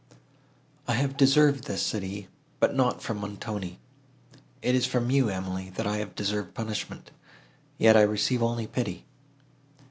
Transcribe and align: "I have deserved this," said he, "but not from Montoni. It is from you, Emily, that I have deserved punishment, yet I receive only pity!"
"I 0.87 0.95
have 0.95 1.15
deserved 1.15 1.65
this," 1.65 1.83
said 1.83 2.01
he, 2.01 2.27
"but 2.59 2.73
not 2.73 3.03
from 3.03 3.19
Montoni. 3.19 3.77
It 4.63 4.73
is 4.73 4.87
from 4.87 5.11
you, 5.11 5.29
Emily, 5.29 5.69
that 5.75 5.85
I 5.85 5.97
have 5.97 6.15
deserved 6.15 6.55
punishment, 6.55 7.11
yet 7.77 7.95
I 7.95 8.01
receive 8.01 8.41
only 8.41 8.65
pity!" 8.65 9.05